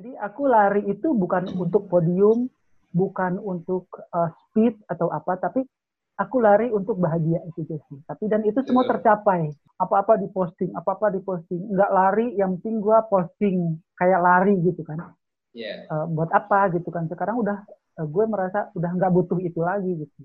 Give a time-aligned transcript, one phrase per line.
[0.00, 2.48] Jadi aku lari itu bukan untuk podium,
[2.88, 3.84] bukan untuk
[4.16, 5.60] uh, speed atau apa, tapi
[6.16, 8.00] aku lari untuk bahagia itu sih.
[8.08, 9.52] Tapi dan itu semua tercapai.
[9.76, 11.68] Apa-apa diposting, apa-apa diposting.
[11.76, 15.12] Enggak lari, yang penting gua posting kayak lari gitu kan.
[15.52, 15.84] Yeah.
[15.92, 17.04] Uh, buat apa gitu kan?
[17.04, 17.60] Sekarang udah
[18.00, 20.16] uh, gue merasa udah nggak butuh itu lagi gitu.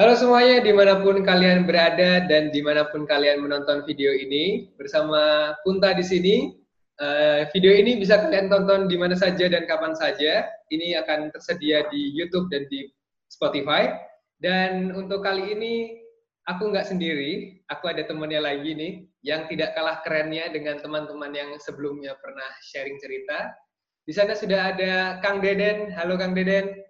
[0.00, 4.72] Halo semuanya, di mana pun kalian berada dan di mana pun kalian menonton video ini,
[4.80, 6.56] bersama Punta di sini.
[6.96, 10.48] Uh, video ini bisa kalian tonton di mana saja dan kapan saja.
[10.72, 12.88] Ini akan tersedia di YouTube dan di
[13.28, 13.92] Spotify.
[14.40, 16.00] Dan untuk kali ini,
[16.48, 21.52] aku nggak sendiri, aku ada temannya lagi nih, yang tidak kalah kerennya dengan teman-teman yang
[21.60, 23.52] sebelumnya pernah sharing cerita.
[24.08, 25.92] Di sana sudah ada Kang Deden.
[25.92, 26.88] Halo Kang Deden.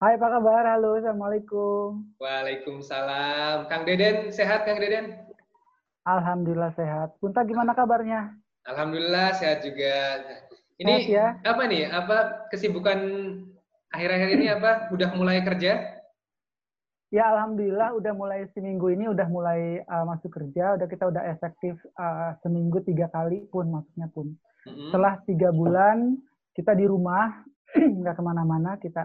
[0.00, 0.64] Hai, apa kabar?
[0.64, 2.16] Halo, Assalamualaikum.
[2.16, 3.68] Waalaikumsalam.
[3.68, 5.12] Kang Deden, sehat Kang Deden?
[6.08, 7.20] Alhamdulillah sehat.
[7.20, 8.32] Punta gimana kabarnya?
[8.64, 10.24] Alhamdulillah sehat juga.
[10.80, 11.52] Ini sehat ya?
[11.52, 11.92] apa nih?
[11.92, 12.16] Apa
[12.48, 12.96] kesibukan
[13.92, 14.88] akhir-akhir ini apa?
[14.88, 16.00] Udah mulai kerja?
[17.12, 20.80] Ya, alhamdulillah udah mulai seminggu ini udah mulai uh, masuk kerja.
[20.80, 24.32] Udah kita udah efektif uh, seminggu tiga kali pun maksudnya pun.
[24.64, 24.88] Mm -hmm.
[24.88, 26.16] Setelah tiga bulan
[26.56, 27.44] kita di rumah
[28.00, 29.04] nggak ke mana-mana kita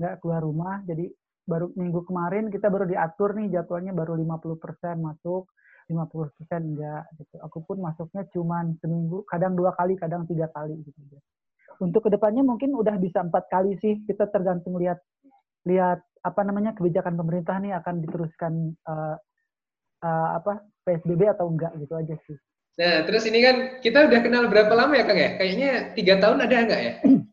[0.00, 0.80] nggak keluar rumah.
[0.88, 1.12] Jadi
[1.44, 5.52] baru minggu kemarin kita baru diatur nih jadwalnya baru 50% masuk,
[5.92, 7.36] 50% enggak gitu.
[7.44, 11.20] Aku pun masuknya cuman seminggu, kadang dua kali, kadang tiga kali gitu.
[11.80, 14.00] Untuk ke depannya mungkin udah bisa empat kali sih.
[14.08, 15.00] Kita tergantung lihat
[15.68, 18.52] lihat apa namanya kebijakan pemerintah nih akan diteruskan
[18.88, 19.16] uh,
[20.04, 22.36] uh, apa PSBB atau enggak gitu aja sih.
[22.80, 25.30] Nah, terus ini kan kita udah kenal berapa lama ya Kang ya?
[25.36, 26.92] Kayaknya tiga tahun ada enggak ya?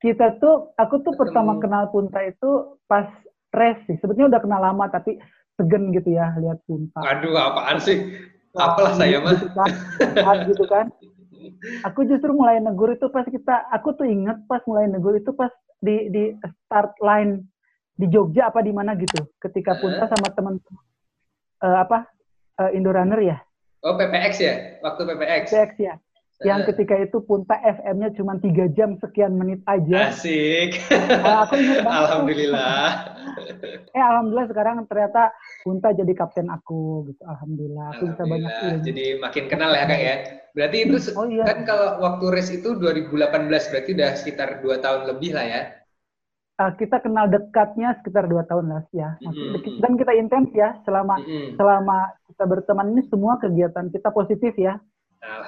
[0.00, 1.20] kita tuh aku tuh Ketemu.
[1.20, 3.08] pertama kenal Punta itu pas
[3.56, 3.96] res sih.
[4.00, 5.16] Sebetulnya udah kenal lama tapi
[5.56, 7.00] segen gitu ya lihat Punta.
[7.00, 8.12] Aduh, apaan sih?
[8.56, 9.36] Apalah saya mah.
[9.36, 9.70] Gitu kan,
[10.48, 10.86] gitu kan.
[11.88, 15.52] Aku justru mulai negur itu pas kita, aku tuh inget pas mulai negur itu pas
[15.80, 16.32] di di
[16.66, 17.44] start line
[17.96, 19.24] di Jogja apa di mana gitu.
[19.40, 20.60] Ketika Punta sama teman
[21.64, 22.08] uh, apa
[22.60, 23.38] uh, Indorunner ya.
[23.84, 25.52] Oh PPX ya, waktu PPX.
[25.52, 25.94] PPX ya
[26.44, 30.12] yang ketika itu punta FM-nya cuma tiga jam sekian menit aja.
[30.12, 30.76] Asik.
[30.92, 32.86] Nah, aku Alhamdulillah.
[33.96, 35.32] eh alhamdulillah sekarang ternyata
[35.64, 37.22] punta jadi kapten aku gitu.
[37.24, 37.86] Alhamdulillah.
[37.96, 38.84] Aku bisa banyak ilmu.
[38.84, 40.14] Jadi makin kenal ya kak ya.
[40.52, 41.44] Berarti itu oh, iya.
[41.48, 45.62] kan kalau waktu race itu 2018 berarti udah sekitar dua tahun lebih lah ya.
[46.56, 49.16] Uh, kita kenal dekatnya sekitar dua tahun lah ya.
[49.24, 49.80] Mm -hmm.
[49.80, 51.48] Dan kita intens ya selama mm -hmm.
[51.60, 51.98] selama
[52.28, 54.76] kita berteman ini semua kegiatan kita positif ya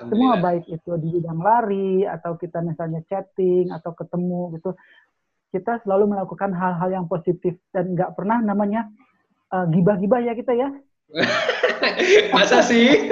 [0.02, 4.70] semua baik itu di bidang lari atau kita misalnya chatting atau ketemu gitu.
[5.48, 8.88] Kita selalu melakukan hal-hal yang positif dan nggak pernah namanya
[9.54, 10.68] uh, gibah-gibah ya kita ya.
[12.34, 13.10] Masa sih?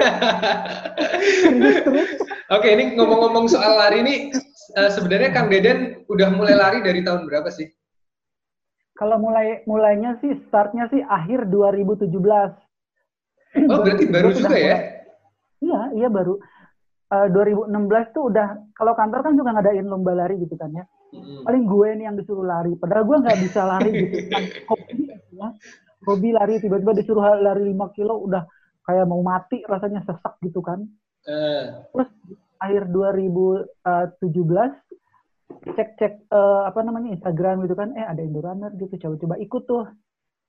[2.47, 4.15] Oke, ini ngomong-ngomong soal lari ini
[4.79, 7.67] uh, sebenarnya Kang Deden udah mulai lari dari tahun berapa sih?
[8.97, 12.09] Kalau mulai mulainya sih startnya sih akhir 2017.
[13.69, 14.96] Oh, berarti baru juga ya?
[15.57, 16.37] Iya, iya baru
[17.11, 20.85] uh, 2016 tuh udah kalau kantor kan juga ngadain lomba lari gitu kan ya.
[21.15, 21.43] Hmm.
[21.47, 22.75] Paling gue nih yang disuruh lari.
[22.75, 24.43] Padahal gue nggak bisa lari gitu kan.
[24.67, 25.47] Hobi ya.
[26.07, 28.43] Hobi lari tiba-tiba disuruh lari 5 kilo udah
[28.87, 30.83] kayak mau mati rasanya sesak gitu kan.
[31.27, 31.83] Uh.
[31.91, 32.09] Terus
[32.57, 34.23] akhir 2017
[35.67, 39.85] cek-cek uh, apa namanya Instagram gitu kan, eh ada Indorunner gitu, coba-coba ikut tuh.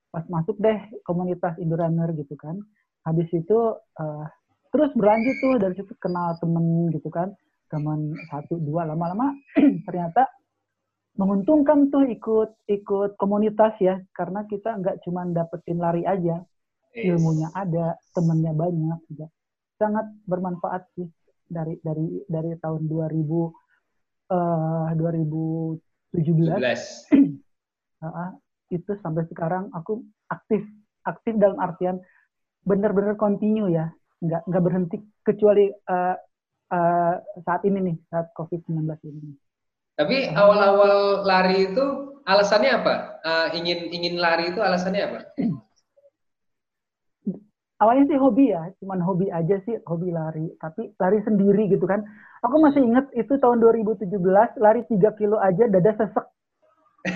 [0.08, 2.58] Pas masuk deh komunitas Indorunner gitu kan.
[3.06, 4.24] Habis itu uh,
[4.70, 7.32] terus berlanjut tuh dari situ kenal temen gitu kan
[7.68, 9.32] teman satu dua lama-lama
[9.86, 10.28] ternyata
[11.18, 16.40] menguntungkan tuh ikut ikut komunitas ya karena kita nggak cuma dapetin lari aja
[16.94, 19.26] ilmunya ada temennya banyak juga.
[19.78, 21.06] Sangat bermanfaat sih
[21.46, 23.14] dari dari dari tahun 2000
[24.34, 25.80] uh, 2017
[28.04, 28.30] uh,
[28.68, 30.60] itu sampai sekarang aku aktif
[31.08, 31.96] aktif dalam artian
[32.68, 33.88] benar-benar continue ya
[34.18, 36.16] nggak nggak berhenti kecuali uh,
[36.72, 39.34] uh, saat ini nih saat COVID-19 ini.
[39.98, 41.84] Tapi awal-awal lari itu
[42.22, 42.94] alasannya apa?
[43.26, 45.18] Uh, ingin ingin lari itu alasannya apa?
[47.78, 50.50] Awalnya sih hobi ya, cuman hobi aja sih, hobi lari.
[50.58, 52.02] Tapi lari sendiri gitu kan.
[52.42, 54.06] Aku masih inget itu tahun 2017,
[54.58, 56.26] lari 3 kilo aja dada sesek.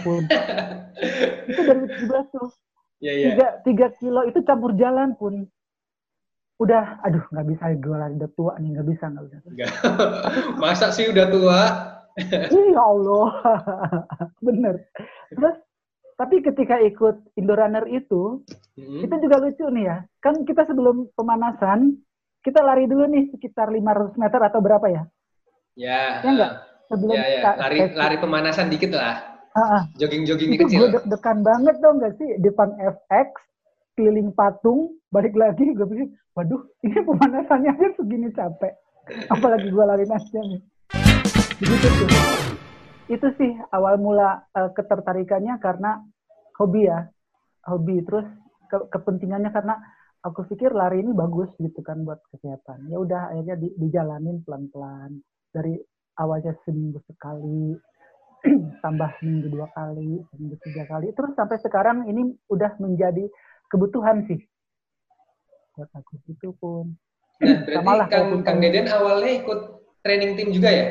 [0.07, 0.23] Pun.
[1.51, 2.51] itu 2017 tuh.
[3.03, 3.63] Yeah, yeah.
[3.63, 5.51] 3, 3 kilo itu campur jalan pun
[6.61, 9.39] udah aduh nggak bisa gue lari udah tua nih nggak bisa nggak bisa.
[10.63, 11.61] Masa sih udah tua?
[12.53, 13.31] Iya Allah.
[14.47, 14.85] Bener.
[15.33, 15.57] Terus
[16.21, 18.45] tapi ketika ikut Indorunner itu
[18.77, 19.01] hmm.
[19.01, 19.97] itu juga lucu nih ya.
[20.21, 21.97] Kan kita sebelum pemanasan
[22.45, 25.03] kita lari dulu nih sekitar 500 meter atau berapa ya?
[25.73, 26.53] Ya ya enggak
[26.93, 27.51] sebelum ya, ya.
[27.57, 29.41] lari lari pemanasan dikit lah.
[29.53, 30.89] Uh, jogging-jogging kecil.
[30.89, 32.41] gue deg-degan banget dong gak sih?
[32.41, 33.37] Depan FX
[33.95, 38.73] keliling patung balik lagi gue pikir waduh ini pemanasannya aja segini capek.
[39.29, 40.61] Apalagi gue lari nih.
[41.63, 42.09] Begitu tuh
[43.13, 46.01] itu sih awal mula uh, ketertarikannya karena
[46.57, 47.05] hobi ya.
[47.63, 48.27] Hobi terus
[48.67, 49.77] ke kepentingannya karena
[50.25, 52.89] aku pikir lari ini bagus gitu kan buat kesehatan.
[52.89, 55.21] Ya udah akhirnya di, dijalanin pelan pelan
[55.53, 55.77] dari
[56.19, 57.77] awalnya seminggu sekali
[58.85, 61.13] tambah seminggu dua kali seminggu tiga kali.
[61.13, 63.29] Terus sampai sekarang ini udah menjadi
[63.73, 64.45] kebutuhan sih
[65.77, 66.93] buat aku itu pun.
[67.41, 69.61] Nah, berarti Samalah Kang, Kang Deden awalnya ikut
[70.05, 70.87] training tim juga ya?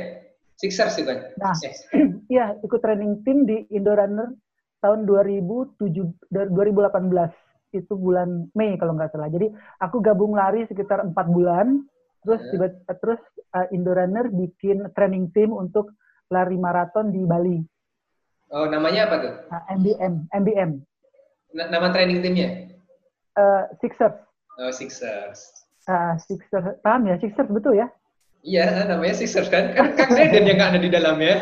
[0.57, 1.21] Sixers sih, Bang?
[1.37, 1.55] Nah,
[2.33, 4.35] iya, ikut training tim di Indorunner
[4.81, 5.79] tahun 2007,
[6.29, 6.51] 2018.
[7.71, 9.31] Itu bulan Mei kalau nggak salah.
[9.31, 9.47] Jadi
[9.79, 11.87] aku gabung lari sekitar empat bulan.
[12.21, 12.95] Terus tiba yeah.
[12.99, 13.21] terus
[13.55, 15.95] uh, Indorunner bikin training tim untuk
[16.29, 17.57] lari maraton di Bali.
[18.51, 19.33] Oh, namanya apa tuh?
[19.47, 20.71] Nah, MBM, MBM.
[21.55, 22.70] N nama training timnya?
[23.37, 24.17] Uh, Sixers.
[24.59, 25.39] Oh, Sixers.
[25.87, 27.15] Uh, Sixers, paham ya?
[27.17, 27.87] Sixers betul ya?
[28.41, 29.73] Iya, namanya Sixers kan.
[29.77, 31.35] Kan Kang Deden yang nggak ada di dalamnya.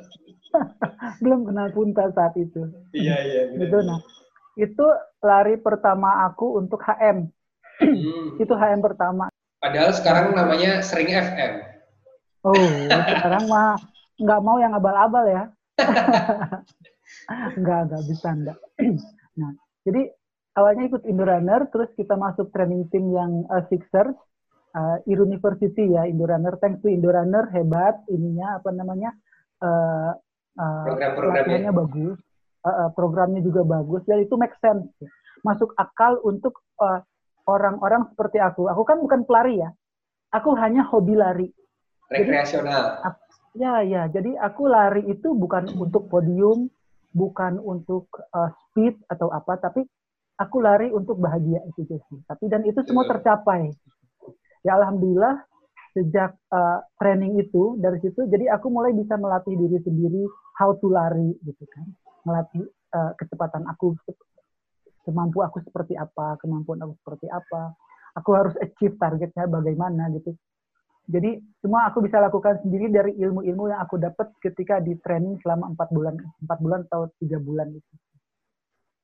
[1.22, 2.70] Belum kenal Punta saat itu.
[2.94, 3.42] Iya, iya.
[3.54, 4.00] Gitu, nah.
[4.58, 4.86] Itu
[5.22, 7.30] lari pertama aku untuk HM.
[7.80, 8.36] Hmm.
[8.36, 9.32] itu HM pertama.
[9.56, 11.64] Padahal sekarang namanya sering FM.
[12.44, 12.56] Oh,
[12.88, 13.80] sekarang mah
[14.20, 15.44] nggak mau yang abal-abal ya.
[17.60, 18.58] nggak, nggak bisa, nggak.
[19.40, 19.52] nah,
[19.84, 20.12] jadi
[20.60, 24.12] awalnya ikut Indorunner, terus kita masuk training team yang uh, Sixers,
[24.76, 26.60] uh, University ya, Indorunner.
[26.60, 29.10] Thanks to Indorunner, hebat ininya, apa namanya,
[29.64, 30.12] uh,
[30.60, 32.20] uh, program-programnya bagus,
[32.62, 34.84] uh, uh, programnya juga bagus, dan itu make sense.
[35.40, 37.08] Masuk akal untuk orang
[37.48, 38.68] orang-orang seperti aku.
[38.68, 39.72] Aku kan bukan pelari ya,
[40.30, 41.48] aku hanya hobi lari.
[42.12, 43.00] Rekreasional.
[43.00, 44.02] Jadi, ya, ya.
[44.12, 46.68] Jadi aku lari itu bukan untuk podium,
[47.10, 49.82] bukan untuk uh, speed atau apa, tapi
[50.40, 52.00] aku lari untuk bahagia itu sih.
[52.24, 53.10] Tapi dan itu semua iya.
[53.12, 53.60] tercapai.
[54.64, 55.44] Ya alhamdulillah
[55.92, 60.22] sejak uh, training itu dari situ jadi aku mulai bisa melatih diri sendiri
[60.56, 61.84] how to lari gitu kan.
[62.24, 62.64] Melatih
[62.96, 63.92] uh, kecepatan aku
[65.04, 67.76] semampu aku seperti apa, kemampuan aku seperti apa.
[68.18, 70.34] Aku harus achieve targetnya bagaimana gitu.
[71.10, 75.74] Jadi semua aku bisa lakukan sendiri dari ilmu-ilmu yang aku dapat ketika di training selama
[75.74, 76.14] empat bulan,
[76.46, 77.94] empat bulan atau tiga bulan itu.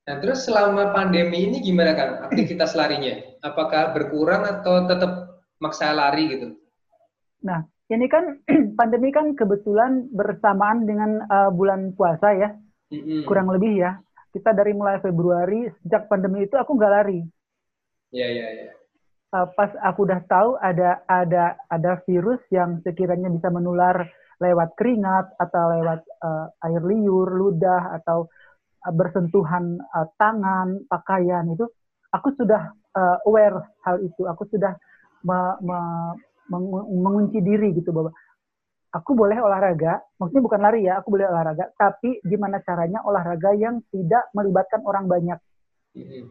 [0.07, 3.19] Nah, terus selama pandemi ini gimana kan aktivitas larinya?
[3.43, 6.47] Apakah berkurang atau tetap maksa lari gitu?
[7.43, 8.39] Nah, ini kan
[8.79, 12.49] pandemi kan kebetulan bersamaan dengan uh, bulan puasa ya,
[12.95, 13.27] mm-hmm.
[13.27, 13.99] kurang lebih ya.
[14.31, 17.19] Kita dari mulai Februari sejak pandemi itu aku nggak lari.
[18.15, 18.63] Iya yeah, iya yeah, iya.
[18.63, 18.75] Yeah.
[19.27, 24.07] Uh, pas aku udah tahu ada ada ada virus yang sekiranya bisa menular
[24.39, 28.31] lewat keringat atau lewat uh, air liur, ludah atau
[28.93, 31.65] bersentuhan uh, tangan, pakaian itu,
[32.13, 34.25] aku sudah uh, aware hal itu.
[34.29, 34.75] Aku sudah
[35.25, 35.79] me, me,
[36.51, 36.65] meng,
[37.03, 38.11] mengunci diri gitu bahwa
[38.95, 43.83] aku boleh olahraga, maksudnya bukan lari ya, aku boleh olahraga, tapi gimana caranya olahraga yang
[43.93, 45.39] tidak melibatkan orang banyak.
[45.93, 46.23] Mm-hmm.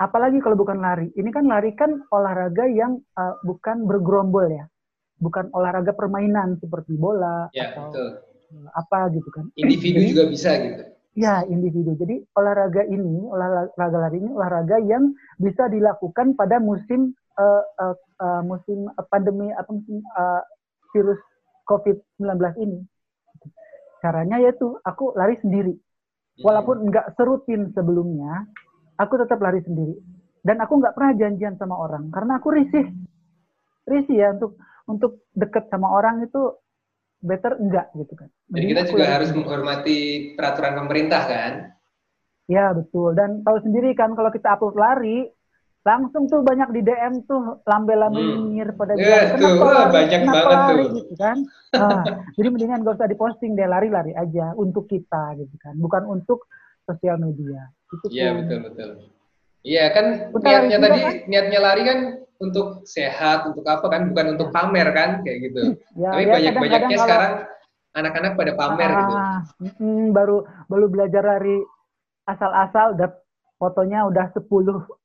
[0.00, 1.12] Apalagi kalau bukan lari.
[1.14, 4.66] Ini kan lari kan olahraga yang uh, bukan bergerombol ya,
[5.22, 8.10] bukan olahraga permainan seperti bola ya, atau betul.
[8.74, 9.44] apa gitu kan.
[9.54, 10.82] Individu juga bisa gitu.
[11.12, 11.92] Ya, individu.
[12.00, 18.40] Jadi olahraga ini, olahraga lari ini olahraga yang bisa dilakukan pada musim uh, uh, uh,
[18.40, 20.40] musim pandemi atau musim uh,
[20.96, 21.20] virus
[21.68, 22.32] COVID-19
[22.64, 22.80] ini.
[24.00, 25.76] Caranya yaitu aku lari sendiri.
[25.76, 26.42] Hmm.
[26.48, 28.48] Walaupun nggak serutin sebelumnya,
[28.96, 29.92] aku tetap lari sendiri.
[30.40, 32.88] Dan aku nggak pernah janjian sama orang karena aku risih.
[33.84, 34.56] Risih ya untuk
[34.88, 36.56] untuk deket sama orang itu
[37.22, 38.28] better enggak gitu kan.
[38.50, 39.98] Jadi kita juga harus menghormati
[40.34, 41.52] peraturan pemerintah kan?
[42.50, 43.14] Ya betul.
[43.14, 45.30] Dan tahu sendiri kan kalau kita upload lari,
[45.86, 48.34] langsung tuh banyak di DM tuh lambe-lambe hmm.
[48.42, 49.06] nyinyir pada dia.
[49.06, 50.94] Ya, tuh, lari, banyak banget lari, tuh.
[50.98, 51.38] Gitu kan.
[51.72, 52.02] Nah,
[52.36, 55.78] jadi mendingan gak usah diposting deh, lari-lari aja untuk kita gitu kan.
[55.78, 56.50] Bukan untuk
[56.84, 57.70] sosial media.
[58.10, 58.90] Iya betul betul.
[59.62, 61.14] Iya kan niatnya tadi kan?
[61.30, 61.98] niatnya lari kan
[62.42, 65.62] untuk sehat, untuk apa kan, bukan untuk pamer kan, kayak gitu.
[65.94, 67.32] Ya, Tapi ya, banyak-banyaknya sekarang
[67.94, 69.14] anak-anak pada pamer ah, gitu.
[69.78, 71.62] Hmm, baru baru belajar dari
[72.26, 73.08] asal-asal, udah
[73.62, 74.42] fotonya udah 10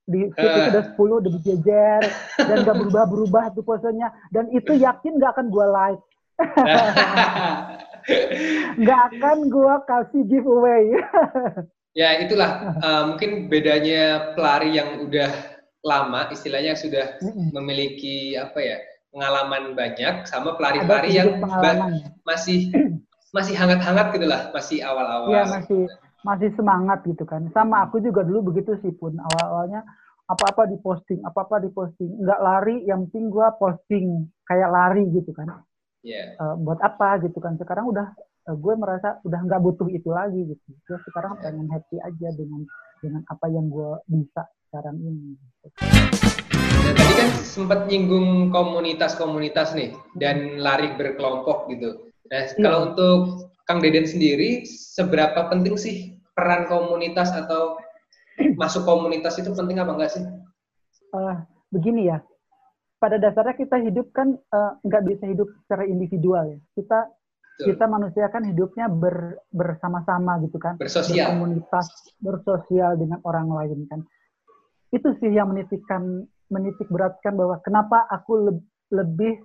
[0.09, 2.01] di itu udah 10 udah dijejer
[2.41, 6.01] dan gak berubah-berubah tuh posenya dan itu yakin gak akan gue like.
[8.81, 10.85] Nggak akan gue kasih giveaway.
[11.97, 12.77] Ya itulah.
[12.81, 15.56] Uh, mungkin bedanya pelari yang udah
[15.87, 17.15] lama istilahnya sudah
[17.55, 18.77] memiliki apa ya
[19.15, 21.39] pengalaman banyak sama pelari-pelari yang
[22.27, 22.67] masih
[23.35, 25.87] masih hangat-hangat gitulah masih awal-awal ya masih
[26.27, 27.47] masih semangat gitu kan.
[27.55, 29.87] Sama aku juga dulu begitu sih pun awal-awalnya
[30.27, 32.11] apa-apa diposting, apa-apa diposting.
[32.19, 34.05] Nggak lari, yang penting gue posting
[34.43, 35.63] kayak lari gitu kan.
[36.03, 36.35] Yeah.
[36.35, 36.43] Iya.
[36.43, 37.55] Uh, buat apa gitu kan.
[37.55, 38.11] Sekarang udah
[38.51, 40.67] uh, gue merasa udah nggak butuh itu lagi gitu.
[40.83, 41.43] Gue sekarang yeah.
[41.47, 42.67] pengen happy aja dengan
[43.01, 45.37] dengan apa yang gue bisa sekarang ini.
[46.87, 52.11] Nah, tadi kan sempat nyinggung komunitas-komunitas nih dan lari berkelompok gitu.
[52.27, 52.59] Nah, yeah.
[52.59, 53.19] kalau untuk
[53.67, 57.79] Kang Deden sendiri, seberapa penting sih peran komunitas atau
[58.61, 60.23] masuk komunitas itu penting apa enggak sih?
[61.11, 61.39] Uh,
[61.71, 62.19] begini ya,
[63.01, 66.59] pada dasarnya kita hidup kan uh, nggak bisa hidup secara individual ya.
[66.77, 66.99] Kita
[67.57, 67.73] Betul.
[67.73, 71.89] kita manusia kan hidupnya ber, bersama-sama gitu kan, bersosial, komunitas,
[72.21, 74.05] bersosial dengan orang lain kan.
[74.93, 78.53] Itu sih yang menitikkan menitik beratkan bahwa kenapa aku le
[78.93, 79.41] lebih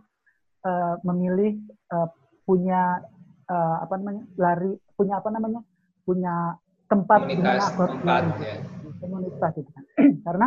[0.68, 1.56] uh, memilih
[1.88, 2.06] uh,
[2.44, 3.00] punya
[3.48, 5.60] uh, apa namanya lari punya apa namanya
[6.04, 6.60] punya
[6.92, 8.54] tempat komunitas, tempat, ya.
[9.00, 9.84] komunitas itu kan.
[10.28, 10.46] Karena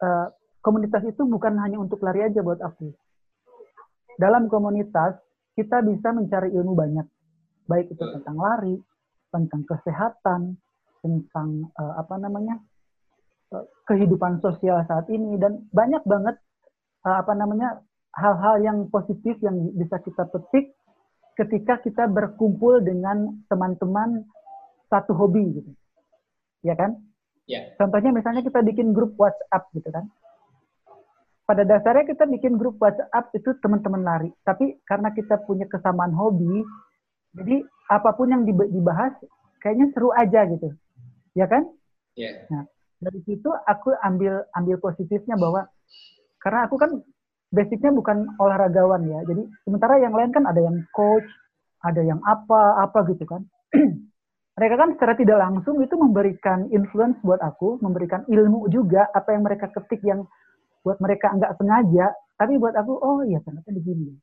[0.00, 0.26] uh,
[0.64, 2.96] komunitas itu bukan hanya untuk lari aja buat aku.
[4.16, 5.20] Dalam komunitas
[5.56, 7.06] kita bisa mencari ilmu banyak,
[7.64, 8.76] baik itu tentang lari,
[9.32, 10.60] tentang kesehatan,
[11.00, 11.48] tentang
[11.80, 12.60] uh, apa namanya
[13.56, 16.36] uh, kehidupan sosial saat ini dan banyak banget
[17.08, 17.80] uh, apa namanya
[18.12, 20.76] hal-hal yang positif yang bisa kita petik
[21.36, 24.24] ketika kita berkumpul dengan teman-teman
[24.88, 25.72] satu hobi gitu.
[26.64, 26.96] Ya kan?
[27.46, 27.76] Ya.
[27.78, 30.08] Contohnya misalnya kita bikin grup WhatsApp gitu kan.
[31.46, 34.30] Pada dasarnya kita bikin grup WhatsApp itu teman-teman lari.
[34.42, 36.66] Tapi karena kita punya kesamaan hobi,
[37.38, 39.14] jadi apa pun yang dibahas
[39.62, 40.74] kayaknya seru aja gitu.
[41.38, 41.70] Ya kan?
[42.18, 42.50] Yeah.
[42.50, 42.66] Nah,
[42.98, 45.70] dari situ aku ambil ambil positifnya bahwa
[46.42, 46.90] karena aku kan
[47.54, 49.22] basicnya bukan olahragawan ya.
[49.30, 51.30] Jadi sementara yang lain kan ada yang coach,
[51.86, 53.46] ada yang apa apa gitu kan.
[54.56, 59.44] mereka kan secara tidak langsung itu memberikan influence buat aku, memberikan ilmu juga apa yang
[59.44, 60.24] mereka ketik yang
[60.86, 64.14] buat mereka nggak sengaja, tapi buat aku oh iya ternyata begini.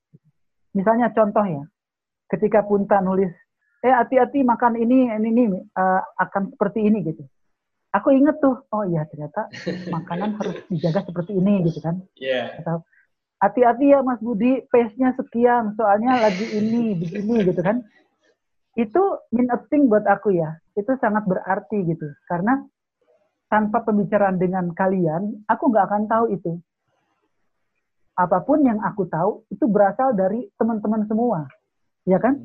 [0.72, 1.68] Misalnya contoh ya,
[2.32, 3.36] ketika Punta nulis,
[3.84, 5.44] eh hati-hati makan ini ini ini
[5.76, 7.28] uh, akan seperti ini gitu.
[7.92, 9.52] Aku inget tuh, oh iya ternyata
[9.92, 12.00] makanan harus dijaga seperti ini gitu kan.
[12.16, 12.64] Iya.
[12.64, 12.80] Yeah.
[13.44, 17.84] hati-hati ya Mas Budi, pace-nya sekian, soalnya lagi ini begini gitu kan
[18.74, 19.04] itu
[19.70, 20.58] thing buat aku ya.
[20.74, 22.10] Itu sangat berarti gitu.
[22.26, 22.58] Karena
[23.54, 26.58] tanpa pembicaraan dengan kalian, aku nggak akan tahu itu.
[28.18, 31.46] Apa pun yang aku tahu, itu berasal dari teman-teman semua.
[32.10, 32.42] Ya kan?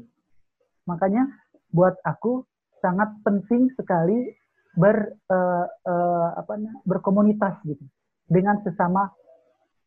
[0.84, 1.24] Makanya
[1.72, 2.44] buat aku
[2.84, 4.36] sangat penting sekali
[4.76, 6.54] ber uh, uh, apa
[6.86, 7.82] berkomunitas gitu
[8.30, 9.10] dengan sesama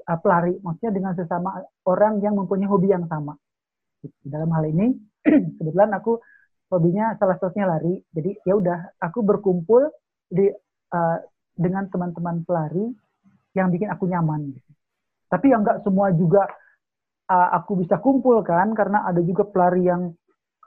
[0.04, 3.40] uh, pelari maksudnya dengan sesama orang yang mempunyai hobi yang sama
[4.28, 4.92] dalam hal ini
[5.58, 6.20] kebetulan aku
[6.72, 8.00] hobinya salah satunya lari.
[8.16, 9.92] Jadi ya udah, aku berkumpul
[10.32, 10.48] di
[10.92, 11.18] uh,
[11.56, 12.92] dengan teman-teman pelari
[13.58, 14.56] yang bikin aku nyaman.
[14.56, 14.72] Gitu.
[15.32, 16.48] Tapi yang nggak semua juga
[17.32, 20.12] uh, aku bisa kumpul kan, karena ada juga pelari yang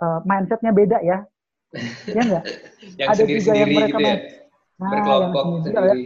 [0.01, 1.25] uh, mindsetnya beda ya.
[2.09, 2.45] ya enggak?
[3.01, 4.17] yang ada sendiri, juga yang mereka gitu ya?
[4.79, 5.75] nah, berkelompok yang sendiri.
[5.75, 5.95] Ya.
[5.95, 6.05] sendiri.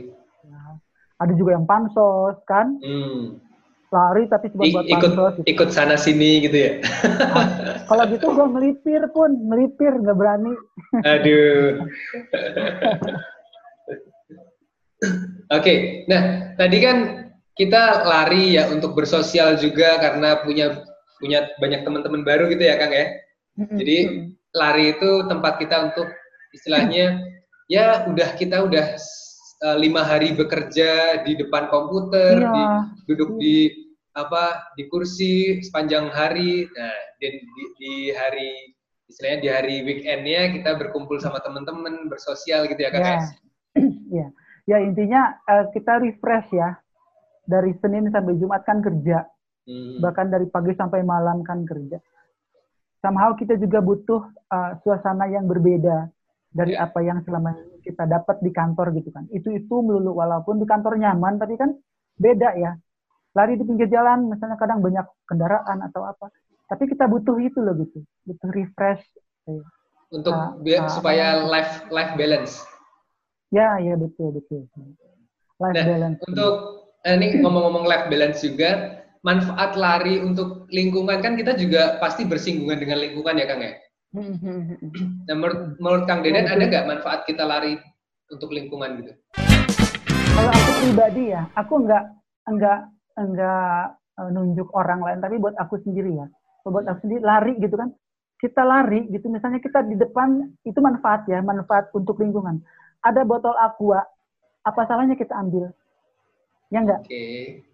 [0.48, 0.70] Nah,
[1.18, 2.66] ada juga yang pansos kan.
[2.82, 3.48] Hmm
[3.88, 5.46] lari tapi cuma buat ikut pansos, gitu.
[5.48, 7.48] ikut sana sini gitu ya nah,
[7.88, 10.52] kalau gitu gue melipir pun melipir nggak berani
[11.08, 11.80] aduh
[13.88, 16.04] oke okay.
[16.06, 16.96] nah tadi kan
[17.58, 20.84] kita lari ya untuk bersosial juga karena punya
[21.18, 23.06] punya banyak teman-teman baru gitu ya kang ya
[23.58, 26.06] jadi lari itu tempat kita untuk
[26.54, 27.18] istilahnya
[27.66, 28.96] ya udah kita udah
[29.64, 32.48] uh, lima hari bekerja di depan komputer, iya.
[32.48, 32.62] di,
[33.12, 33.56] duduk di
[34.16, 36.66] apa di kursi sepanjang hari.
[36.66, 38.74] Nah, dan di, di hari
[39.08, 43.02] istilahnya di hari weekendnya kita berkumpul sama teman-teman bersosial gitu ya kan?
[43.02, 43.18] Ya,
[44.18, 44.28] ya.
[44.68, 46.76] ya intinya uh, kita refresh ya
[47.48, 49.24] dari Senin sampai Jumat kan kerja,
[49.64, 50.04] hmm.
[50.04, 51.96] bahkan dari pagi sampai malam kan kerja.
[53.00, 54.20] Somehow kita juga butuh
[54.52, 56.12] uh, suasana yang berbeda
[56.52, 56.84] dari yeah.
[56.84, 59.24] apa yang selama ini kita dapat di kantor gitu kan.
[59.32, 61.72] Itu itu melulu walaupun di kantor nyaman tapi kan
[62.20, 62.76] beda ya.
[63.32, 66.28] Lari di pinggir jalan misalnya kadang banyak kendaraan atau apa.
[66.68, 68.04] Tapi kita butuh itu loh gitu.
[68.28, 69.04] Butuh refresh.
[70.12, 72.60] Untuk uh, uh, supaya life life balance.
[73.48, 74.68] Ya, ya betul betul.
[75.56, 76.20] Life nah, balance.
[76.28, 76.54] Untuk
[77.08, 82.76] eh, ini ngomong-ngomong life balance juga, manfaat lari untuk lingkungan kan kita juga pasti bersinggungan
[82.76, 83.72] dengan lingkungan ya Kang ya.
[85.28, 87.80] Nah menurut, menurut Kang Deden ada nggak manfaat kita lari
[88.28, 89.12] untuk lingkungan gitu?
[90.36, 92.04] Kalau aku pribadi ya, aku nggak
[92.52, 92.80] nggak
[93.16, 93.80] nggak
[94.20, 96.28] uh, nunjuk orang lain, tapi buat aku sendiri ya.
[96.68, 97.96] Buat aku sendiri lari gitu kan,
[98.44, 102.60] kita lari gitu, misalnya kita di depan itu manfaat ya, manfaat untuk lingkungan
[103.02, 104.02] ada botol aqua,
[104.66, 105.70] apa salahnya kita ambil?
[106.68, 107.06] Ya enggak?
[107.06, 107.64] Okay.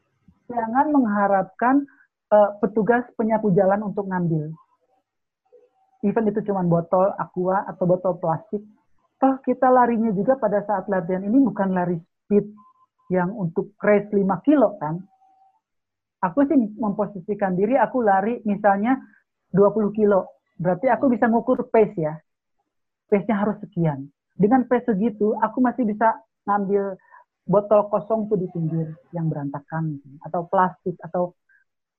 [0.46, 1.88] Jangan mengharapkan
[2.30, 4.52] uh, petugas penyapu jalan untuk ngambil.
[6.04, 8.60] Even itu cuma botol aqua atau botol plastik.
[9.16, 12.44] Toh kita larinya juga pada saat latihan ini bukan lari speed
[13.08, 15.00] yang untuk race 5 kilo kan.
[16.20, 19.00] Aku sih memposisikan diri aku lari misalnya
[19.52, 20.40] 20 kilo.
[20.60, 22.14] Berarti aku bisa ngukur pace ya.
[23.08, 26.98] Pace-nya harus sekian dengan pace segitu aku masih bisa ngambil
[27.46, 31.36] botol kosong tuh di pinggir yang berantakan atau plastik atau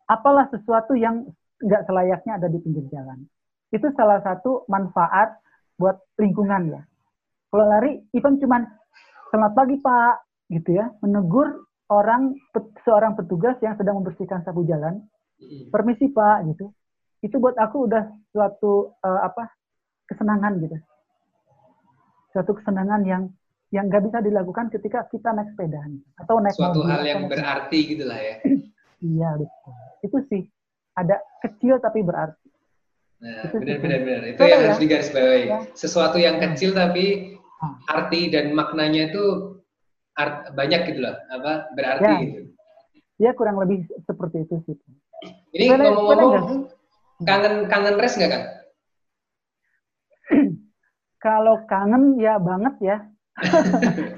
[0.09, 1.25] apalah sesuatu yang
[1.61, 3.23] nggak selayaknya ada di pinggir jalan.
[3.71, 5.37] Itu salah satu manfaat
[5.79, 6.81] buat lingkungan ya.
[7.49, 8.67] Kalau lari, even cuman
[9.31, 10.15] selamat pagi Pak,
[10.51, 12.35] gitu ya, menegur orang
[12.83, 14.99] seorang petugas yang sedang membersihkan sapu jalan,
[15.71, 16.73] permisi Pak, gitu.
[17.23, 18.03] Itu buat aku udah
[18.35, 19.49] suatu uh, apa
[20.05, 20.77] kesenangan gitu
[22.35, 23.23] suatu kesenangan yang
[23.71, 25.79] yang nggak bisa dilakukan ketika kita naik sepeda
[26.19, 28.37] atau naik suatu mobil, hal yang berarti gitulah ya.
[29.05, 29.75] Iya betul.
[30.01, 30.41] Itu sih
[30.97, 32.47] ada kecil tapi berarti.
[33.21, 34.23] Nah benar benar benar.
[34.33, 34.65] Itu yang ya.
[34.65, 35.43] harus digarisbawahi.
[35.45, 35.59] Ya.
[35.77, 37.75] sesuatu yang kecil tapi ah.
[37.91, 39.23] arti dan maknanya itu
[40.15, 41.13] art, banyak gitu loh.
[41.27, 41.69] Apa?
[41.75, 42.17] Berarti ya.
[42.23, 42.39] gitu.
[43.19, 44.75] Ya kurang lebih seperti itu sih.
[45.53, 46.71] Ini ngomong-ngomong
[47.27, 48.43] kangen kangen res nggak kan
[51.25, 52.97] kalau kangen ya banget ya.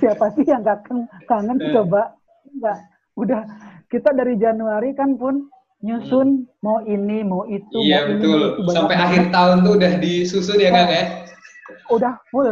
[0.04, 0.84] Siapa sih yang gak
[1.32, 1.72] kangen eh.
[1.72, 2.12] coba?
[2.52, 2.78] Enggak.
[3.16, 3.42] Udah
[3.88, 5.48] kita dari Januari kan pun
[5.78, 6.66] nyusun hmm.
[6.66, 10.74] mau ini mau itu iya mau betul ini, sampai akhir tahun tuh udah disusun ya
[10.74, 11.04] kang ya
[11.94, 12.52] udah full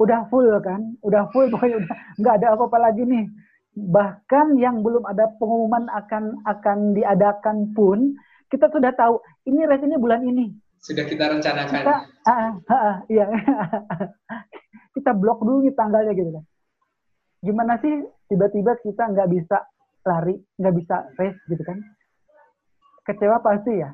[0.00, 3.28] udah full kan udah full pokoknya udah nggak ada apa-apa lagi nih
[3.76, 8.16] bahkan yang belum ada pengumuman akan akan diadakan pun
[8.48, 11.82] kita sudah tahu ini race ini bulan ini sudah kita rencanakan.
[11.86, 13.26] Kita, uh, uh, uh, iya.
[14.98, 16.44] kita blok dulu nih tanggalnya gitu kan.
[17.42, 19.62] Gimana sih tiba-tiba kita nggak bisa
[20.02, 21.78] lari, nggak bisa race gitu kan?
[23.06, 23.90] Kecewa pasti ya.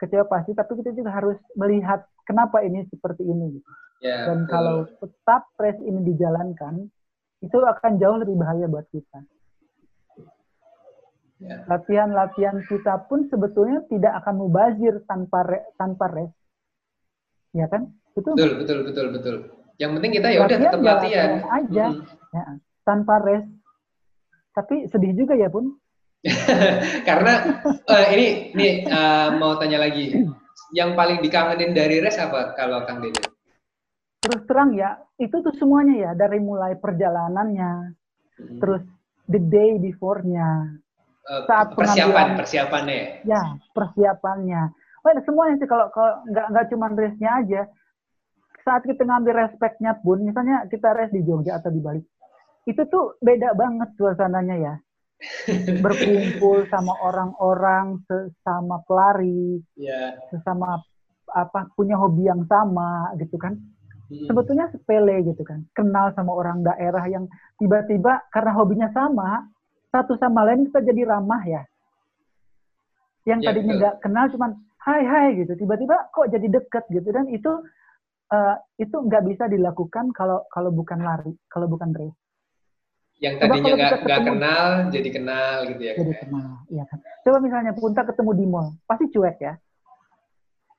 [0.00, 3.70] Kecewa pasti, tapi kita juga harus melihat kenapa ini seperti ini gitu.
[3.98, 4.52] Yeah, Dan betul.
[4.52, 6.86] kalau tetap race ini dijalankan,
[7.42, 9.26] itu akan jauh lebih bahaya buat kita.
[11.38, 11.62] Ya.
[11.70, 16.34] Latihan-latihan kita pun sebetulnya tidak akan mubazir tanpa re, tanpa rest.
[17.54, 17.94] Ya kan?
[18.18, 18.34] Betul.
[18.34, 19.36] Betul, betul, betul, betul.
[19.78, 20.98] Yang penting kita ya udah tetap latihan.
[20.98, 21.86] latihan aja.
[21.94, 22.02] Hmm.
[22.34, 22.46] Ya,
[22.82, 23.50] tanpa rest.
[24.58, 25.78] Tapi sedih juga ya, Pun.
[27.08, 30.10] Karena uh, ini ini uh, mau tanya lagi.
[30.74, 33.22] Yang paling dikangenin dari rest apa kalau Kang Dede?
[34.18, 37.94] Terus terang ya, itu tuh semuanya ya dari mulai perjalanannya,
[38.34, 38.58] hmm.
[38.58, 38.82] terus
[39.30, 40.74] the day before-nya,
[41.28, 42.96] Eh, saat persiapan persiapannya
[43.28, 43.42] ya?
[43.76, 44.62] Persiapannya.
[45.04, 47.60] Oh semuanya sih kalau kalau nggak nggak cuma race-nya aja
[48.64, 52.02] saat kita ngambil respectnya pun misalnya kita race di Jogja atau di Bali
[52.68, 54.74] itu tuh beda banget suasananya ya.
[55.84, 60.14] Berkumpul sama orang-orang sesama pelari yeah.
[60.30, 60.80] sesama
[61.34, 63.56] apa punya hobi yang sama gitu kan.
[64.08, 64.24] Hmm.
[64.24, 65.68] sebetulnya sepele gitu kan.
[65.76, 67.28] Kenal sama orang daerah yang
[67.60, 69.44] tiba-tiba karena hobinya sama
[69.88, 71.62] satu sama lain kita jadi ramah ya.
[73.24, 74.50] Yang ya, tadinya nggak kenal cuman
[74.88, 77.52] hai hai gitu, tiba-tiba kok jadi deket gitu dan itu
[78.32, 82.16] uh, itu nggak bisa dilakukan kalau kalau bukan lari, kalau bukan race.
[83.18, 85.92] Yang tadinya nggak kenal jadi kenal gitu ya.
[85.98, 86.98] Jadi kenal, iya kan.
[87.26, 89.54] Coba misalnya Punta ketemu di mall, pasti cuek ya.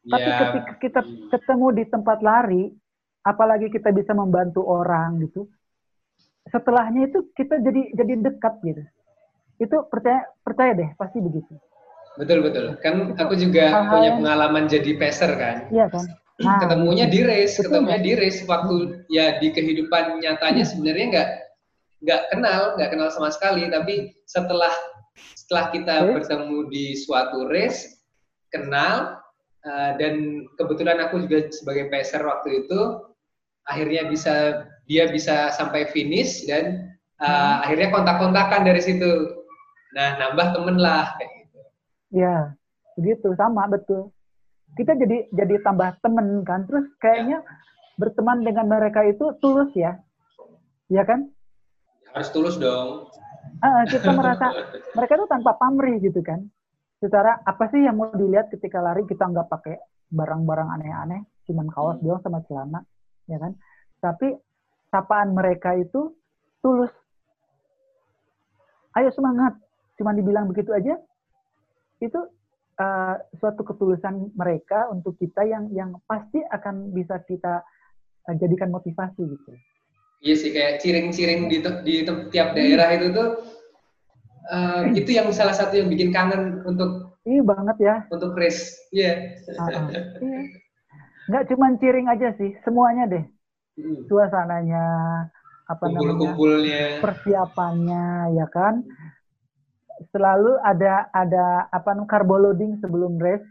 [0.10, 0.38] Tapi ya.
[0.41, 2.72] ketika kita ketemu di tempat lari,
[3.22, 5.52] apalagi kita bisa membantu orang gitu,
[6.50, 8.84] setelahnya itu kita jadi jadi dekat gitu
[9.60, 11.54] itu percaya percaya deh pasti begitu.
[12.15, 12.80] Betul betul.
[12.80, 15.67] Kan aku juga Hal -hal punya pengalaman jadi peser kan.
[15.72, 16.08] Iya kan?
[16.39, 20.72] Nah, ketemunya di race ketemunya di race waktu ya di kehidupan nyatanya hmm.
[20.72, 21.30] sebenarnya nggak
[22.00, 23.67] nggak kenal nggak kenal sama sekali.
[23.67, 24.72] Tapi setelah
[25.36, 26.12] setelah kita okay.
[26.15, 28.04] bertemu di suatu race
[28.56, 29.19] kenal
[29.67, 33.04] uh, dan kebetulan aku juga sebagai peser waktu itu
[33.67, 37.56] akhirnya bisa dia bisa sampai finish dan uh, hmm.
[37.67, 39.38] akhirnya kontak-kontakan dari situ
[39.89, 41.60] Nah, nambah temen lah kayak gitu.
[42.13, 42.54] Ya,
[42.93, 44.13] begitu sama betul.
[44.78, 46.69] Kita jadi jadi tambah temen kan.
[46.69, 47.49] Terus kayaknya ya.
[47.97, 49.97] berteman dengan mereka itu tulus ya.
[50.89, 51.30] ya kan?
[52.13, 53.10] Harus tulus dong.
[53.60, 54.54] Uh, kita merasa
[54.97, 56.45] mereka tuh tanpa pamrih gitu kan.
[57.02, 61.97] Secara apa sih yang mau dilihat ketika lari kita nggak pakai barang-barang aneh-aneh, cuman kaos
[62.02, 62.06] hmm.
[62.06, 62.82] doang sama celana,
[63.30, 63.54] ya kan?
[64.02, 64.36] Tapi
[64.89, 66.13] sapaan mereka itu
[66.60, 66.91] tulus.
[68.97, 69.56] Ayo semangat,
[70.00, 70.96] cuman dibilang begitu aja,
[72.00, 72.20] itu
[72.80, 77.62] uh, suatu ketulusan mereka untuk kita yang yang pasti akan bisa kita
[78.32, 79.52] uh, jadikan motivasi gitu.
[80.20, 81.94] Iya sih kayak ciring-ciring di, di
[82.32, 83.30] tiap daerah itu tuh
[84.52, 87.96] uh, itu yang salah satu yang bikin kangen untuk Iya banget ya.
[88.10, 89.38] Untuk race, iya.
[89.46, 89.60] Yeah.
[89.60, 89.86] Uh, uh,
[90.26, 90.42] iya.
[91.30, 93.26] Nggak cuma ciring aja sih, semuanya deh.
[93.78, 94.02] Hmm.
[94.10, 94.86] Suasananya,
[95.70, 98.82] apa Kumpul namanya, persiapannya, ya kan
[100.12, 103.46] selalu ada ada apa namanya carbo loading sebelum race.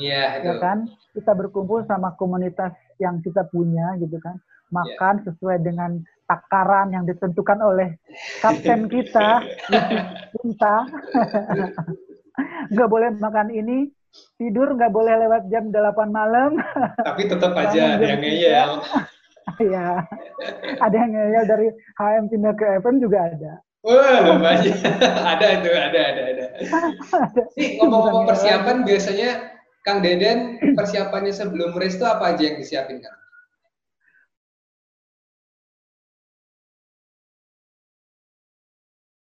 [0.00, 0.88] Iya, yeah, ya kan?
[1.12, 2.72] Kita berkumpul sama komunitas
[3.02, 4.38] yang kita punya gitu kan.
[4.70, 5.24] Makan yeah.
[5.28, 6.00] sesuai dengan
[6.30, 7.98] takaran yang ditentukan oleh
[8.38, 9.42] kapten kita,
[10.38, 10.76] kita.
[12.70, 13.90] nggak boleh makan ini,
[14.38, 15.74] tidur nggak boleh lewat jam 8
[16.08, 16.54] malam.
[17.02, 18.70] Tapi tetap aja ada yang ngeyel.
[19.58, 20.06] Iya.
[20.78, 23.54] ada yang ngeyel dari HM pindah ke FM juga ada.
[23.80, 24.76] Wah, banyak.
[25.32, 26.44] ada itu, ada, ada, ada.
[27.56, 29.56] Nih, ngomong-ngomong persiapan, biasanya
[29.88, 33.19] Kang Deden persiapannya sebelum race itu apa aja yang disiapin, Kang?